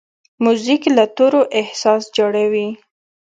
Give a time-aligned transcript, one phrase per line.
[0.43, 2.67] موزیک له تورو احساس جوړوي.